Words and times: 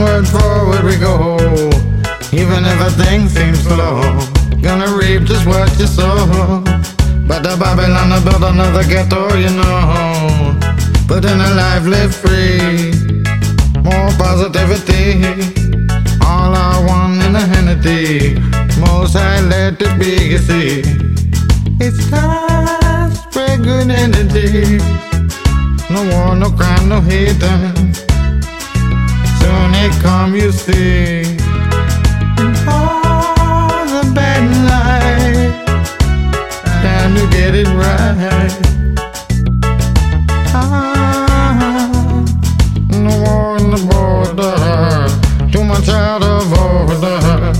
onward, 0.00 0.28
forward 0.28 0.84
we 0.84 0.96
go. 0.96 1.36
Even 2.32 2.64
if 2.64 2.80
a 2.80 2.90
thing 2.90 3.28
seems 3.28 3.60
slow, 3.62 4.00
gonna 4.62 4.88
reap 4.96 5.24
just 5.24 5.46
what 5.46 5.68
you 5.78 5.86
sow. 5.86 6.62
But 7.26 7.42
the 7.42 7.56
Babylon 7.58 8.10
will 8.10 8.24
build 8.24 8.44
another 8.44 8.84
ghetto, 8.84 9.34
you 9.36 9.50
know. 9.50 10.58
Put 11.06 11.24
in 11.24 11.40
a 11.40 11.50
life 11.54 11.86
live 11.86 12.14
free, 12.14 12.92
more 13.82 14.10
positivity. 14.16 15.22
All 16.24 16.54
I 16.54 16.84
want 16.86 17.22
in 17.22 17.36
a 17.36 17.44
unity. 17.58 18.40
most 18.80 19.16
I 19.16 19.40
let 19.40 19.80
it 19.82 19.98
be, 19.98 20.30
you 20.32 20.38
see. 20.38 20.82
It's 21.80 22.08
time 22.10 23.10
to 23.10 23.16
spread 23.16 23.62
good 23.62 23.90
energy. 23.90 24.78
No 25.90 26.00
war, 26.10 26.36
no 26.36 26.50
crime, 26.50 26.88
no 26.88 27.00
hatred. 27.00 28.09
It 29.82 29.92
come, 30.02 30.34
you 30.34 30.52
see. 30.52 31.22
All 32.68 33.86
the 33.86 34.12
bad 34.14 34.44
life, 34.68 35.64
time 36.82 37.14
to 37.14 37.26
get 37.30 37.54
it 37.54 37.66
right. 37.68 38.52
Ah, 40.52 42.24
no 42.90 43.22
war 43.24 43.56
in 43.56 43.70
the 43.70 43.80
border, 43.90 45.50
too 45.50 45.64
much 45.64 45.88
out 45.88 46.22
of 46.22 46.52
order. 46.52 47.54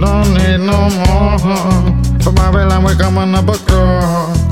Don't 0.00 0.34
need 0.34 0.58
no 0.58 0.88
more. 1.02 2.20
For 2.22 2.30
Babylon, 2.30 2.84
we're 2.84 2.94
coming 2.94 3.34
up 3.34 3.48
across. 3.48 4.45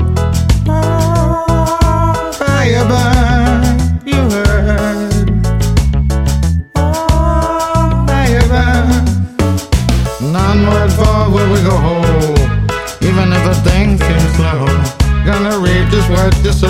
Gonna 15.35 15.59
reap 15.59 15.89
just 15.89 16.09
what 16.09 16.33
you 16.45 16.53
sow. 16.53 16.69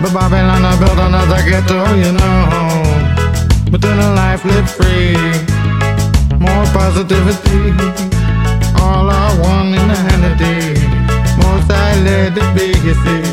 But 0.00 0.12
Babylon, 0.14 0.64
I 0.64 0.78
built 0.78 0.98
another 0.98 1.42
ghetto, 1.48 1.80
you 2.02 2.12
know. 2.12 3.70
But 3.70 3.80
then 3.80 3.98
a 3.98 4.14
life 4.14 4.44
lived 4.44 4.70
free, 4.70 5.16
more 6.38 6.66
positivity. 6.78 7.62
All 8.80 9.10
I 9.10 9.26
want 9.42 9.74
in 9.78 9.86
the 9.90 9.98
Hannity, 10.06 10.56
most 11.42 11.68
I 11.70 11.88
let 12.06 12.38
it 12.42 12.50
be, 12.56 12.68
you 12.86 12.94
see. 13.04 13.24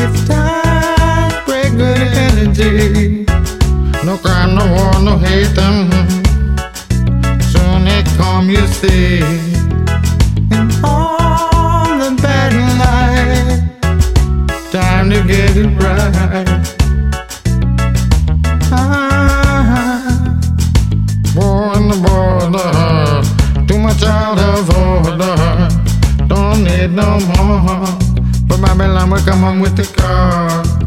It's 0.00 0.28
time, 0.28 1.30
to 1.30 1.36
spread 1.42 1.72
good 1.82 2.10
energy. 2.28 3.24
No 4.04 4.16
crime, 4.18 4.54
no 4.54 4.64
war, 4.74 4.94
no 5.02 5.18
hate 5.18 5.54
them. 5.56 5.90
Soon 7.50 7.88
it 7.88 8.06
come, 8.18 8.48
you 8.48 8.64
see. 8.68 9.55
Time 15.08 15.22
to 15.22 15.28
get 15.28 15.56
it 15.56 15.66
right. 15.82 16.46
Ah, 18.72 20.02
in 21.76 21.88
the 21.88 21.96
border, 22.06 23.66
too 23.66 23.78
much 23.78 24.02
out 24.02 24.38
of 24.38 24.70
order. 24.76 25.68
Don't 26.26 26.64
need 26.64 26.90
no 26.92 27.20
more. 27.20 27.86
But 28.46 28.60
Babylon 28.60 29.10
will 29.10 29.18
come 29.20 29.44
on 29.44 29.60
with 29.60 29.76
the 29.76 29.84
car. 29.96 30.85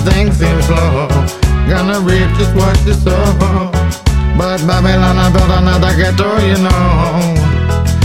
If 0.00 0.40
a 0.40 0.62
slow, 0.62 1.08
gonna 1.68 1.98
reap 2.00 2.30
just 2.38 2.54
what 2.54 2.78
you 2.86 2.94
sow. 2.94 3.34
But 4.38 4.58
Babylon, 4.66 5.18
I 5.18 5.30
built 5.32 5.50
another 5.50 5.94
ghetto, 5.96 6.38
you 6.38 6.58
know. 6.62 7.34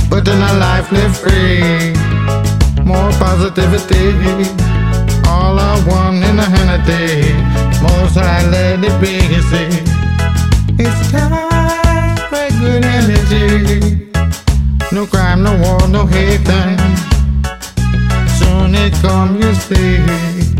But 0.09 0.27
in 0.27 0.41
a 0.41 0.53
life 0.57 0.91
live 0.91 1.15
free, 1.15 1.93
more 2.83 3.11
positivity. 3.21 4.49
All 5.27 5.59
I 5.59 5.83
want 5.87 6.23
in 6.23 6.39
a 6.39 6.43
Hannity, 6.43 7.33
most 7.83 8.17
I 8.17 8.43
let 8.49 8.83
it 8.83 8.99
be, 8.99 9.13
you 9.33 9.41
see. 9.51 9.69
It's 10.79 11.11
time 11.11 12.17
for 12.29 12.49
good 12.59 12.83
energy. 12.83 14.09
No 14.91 15.05
crime, 15.05 15.43
no 15.43 15.55
war, 15.61 15.87
no 15.87 16.05
hate. 16.07 16.47
Soon 18.37 18.73
it 18.75 18.93
come, 19.01 19.39
you 19.41 19.53
see. 19.53 20.52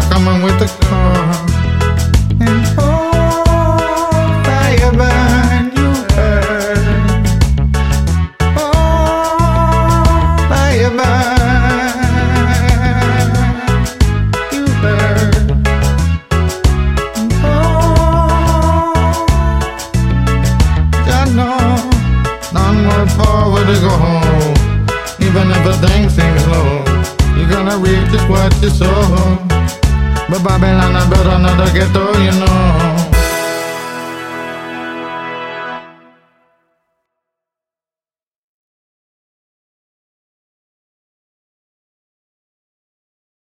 We're 0.00 0.08
coming 0.10 0.42
with 0.42 0.58
the 0.58 0.66
car. 0.86 1.34
And 2.40 2.64
oh, 2.78 4.42
burn, 4.44 5.64
you 5.76 5.90
heard. 6.14 6.78
Oh, 8.56 8.62
burn, 10.48 10.92
you 14.52 14.64
heard. 14.82 15.34
Oh, 17.44 17.48
onward, 22.54 23.10
forward 23.12 23.66
to 23.66 23.76
go 23.80 23.92
home. 24.06 24.54
Even 25.20 25.46
if 25.50 25.60
the 25.64 25.74
thing 25.86 26.08
seems 26.08 26.46
low, 26.46 26.84
you're 27.36 27.50
gonna 27.50 27.76
reap 27.78 28.08
just 28.10 28.28
what 28.28 28.52
you 28.62 28.70
sow. 28.70 29.46
But 30.30 30.44
Babylon, 30.44 30.94
I 30.94 31.10
built 31.10 31.26
another 31.26 31.72
ghetto, 31.72 32.16
you 32.22 32.30
know. 32.30 33.09